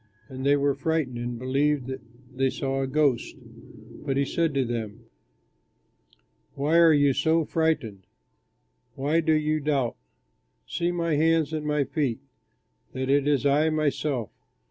And 0.29 0.43
they 0.43 0.55
were 0.55 0.73
frightened 0.73 1.19
and 1.19 1.37
believed 1.37 1.85
that 1.85 2.01
they 2.35 2.49
saw 2.49 2.81
a 2.81 2.87
ghost; 2.87 3.35
but 4.03 4.17
he 4.17 4.25
said 4.25 4.51
to 4.55 4.65
them, 4.65 5.05
"Why 6.55 6.79
are 6.79 6.91
you 6.91 7.13
so 7.13 7.45
frightened? 7.45 8.07
Why 8.95 9.19
do 9.19 9.33
you 9.33 9.59
doubt? 9.59 9.95
See 10.65 10.91
my 10.91 11.13
hands 11.17 11.53
and 11.53 11.67
my 11.67 11.83
feet, 11.83 12.19
that 12.93 13.11
it 13.11 13.27
is 13.27 13.45
I 13.45 13.69
myself. 13.69 14.31